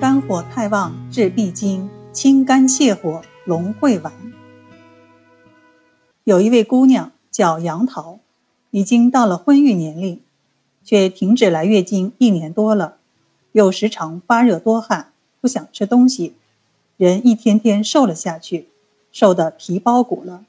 [0.00, 4.12] 肝火太旺治闭经，清肝泻火龙会丸。
[6.22, 8.20] 有一位姑娘叫杨桃，
[8.70, 10.20] 已经到了婚育年龄，
[10.84, 12.98] 却停止来月经一年多了，
[13.50, 16.34] 又时常发热多汗，不想吃东西，
[16.96, 18.68] 人一天天瘦了下去，
[19.10, 20.44] 瘦得皮包骨了。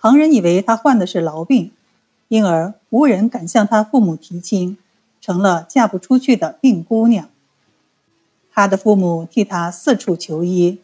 [0.00, 1.70] 旁人以为她患的是痨病，
[2.28, 4.78] 因而无人敢向她父母提亲，
[5.20, 7.28] 成了嫁不出去的病姑娘。
[8.58, 10.80] 他的父母替他四处求医，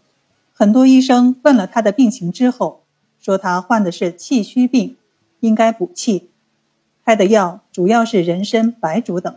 [0.52, 2.82] 很多医生问了他的病情之后，
[3.18, 4.96] 说他患的是气虚病，
[5.40, 6.30] 应该补气，
[7.04, 9.36] 开的药主要是人参、白术等。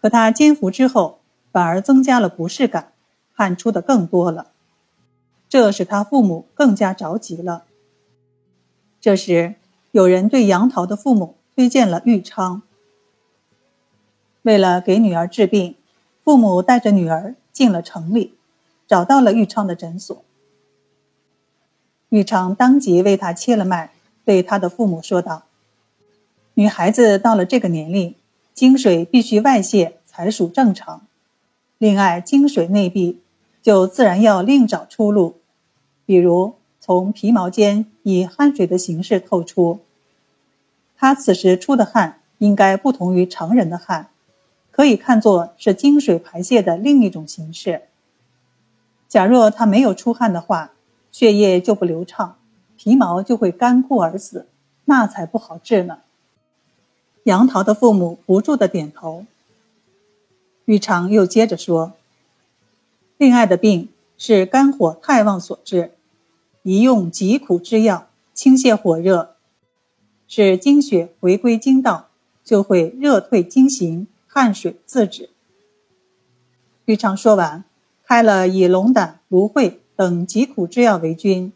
[0.00, 1.18] 可他煎服之后，
[1.50, 2.92] 反而增加了不适感，
[3.34, 4.52] 汗出的更多了，
[5.48, 7.64] 这使他父母更加着急了。
[9.00, 9.56] 这时，
[9.90, 12.62] 有人对杨桃的父母推荐了玉昌，
[14.42, 15.74] 为了给女儿治病。
[16.28, 18.34] 父母带着女儿进了城里，
[18.86, 20.22] 找到了玉昌的诊所。
[22.10, 23.92] 玉昌当即为他切了脉，
[24.26, 25.44] 对他的父母说道
[26.52, 28.14] ：“女孩子到了这个年龄，
[28.52, 31.06] 精水必须外泄才属正常。
[31.78, 33.22] 另外，精水内闭，
[33.62, 35.36] 就自然要另找出路，
[36.04, 39.80] 比如从皮毛间以汗水的形式透出。
[40.94, 44.10] 他此时出的汗，应该不同于常人的汗。”
[44.78, 47.82] 可以看作是经水排泄的另一种形式。
[49.08, 50.70] 假若他没有出汗的话，
[51.10, 52.36] 血液就不流畅，
[52.76, 54.46] 皮毛就会干枯而死，
[54.84, 55.98] 那才不好治呢。
[57.24, 59.26] 杨桃的父母不住的点头。
[60.66, 61.94] 玉长又接着说
[63.18, 65.90] ：“另外的病是肝火太旺所致，
[66.62, 69.34] 宜用极苦之药清泻火热，
[70.28, 72.10] 使经血回归经道，
[72.44, 74.06] 就会热退经行。”
[74.38, 75.30] 汗水自止。
[76.84, 77.64] 玉昌说完，
[78.04, 81.52] 开了以龙胆、芦荟等疾苦之药为君，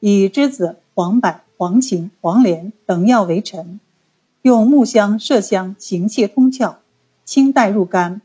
[0.00, 3.80] 以栀子、黄柏、黄芩、黄连等药为臣，
[4.42, 6.74] 用木香、麝香行气通窍，
[7.24, 8.20] 清带入肝，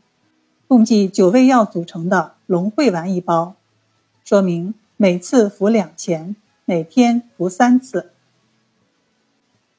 [0.68, 3.56] 共计九味药组成的龙会丸一包，
[4.25, 8.12] 说明每次服两钱，每天服三次。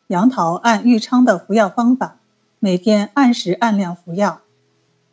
[0.06, 2.16] 杨桃按玉昌的服药方法。
[2.58, 4.40] 每天按时按量服药，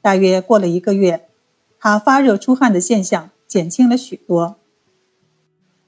[0.01, 1.27] 大约过了一个月，
[1.79, 4.55] 他发热出汗的现象减轻了许多。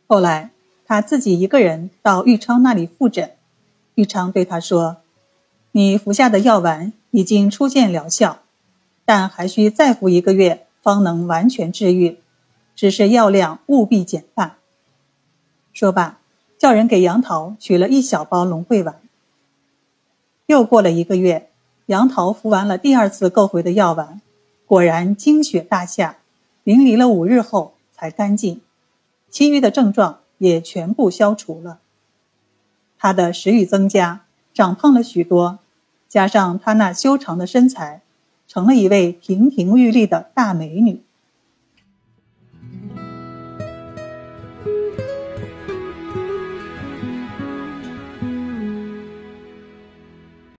[0.05, 0.51] 后来
[0.85, 3.31] 他自己一个人到玉昌那里复诊，
[3.95, 4.97] 玉昌对他说
[5.71, 8.39] ：“你服下的药丸已经初见疗效，
[9.05, 12.19] 但还需再服一个月方能完全治愈，
[12.75, 14.57] 只是药量务必减半。”
[15.73, 16.19] 说罢，
[16.57, 18.99] 叫人给杨桃取了一小包龙会丸。
[20.47, 21.49] 又过了一个月，
[21.87, 24.21] 杨桃服完了第二次购回的药丸，
[24.67, 26.17] 果然精血大下，
[26.63, 28.61] 淋漓了五日后才干净，
[29.29, 31.79] 其余的症状也全部消除了。
[32.99, 34.21] 她的食欲增加，
[34.53, 35.57] 长胖了许多，
[36.07, 38.01] 加上她那修长的身材，
[38.47, 41.01] 成了一位亭亭玉立的大美女。